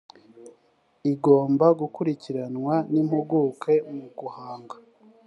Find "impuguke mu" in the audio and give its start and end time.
3.01-4.07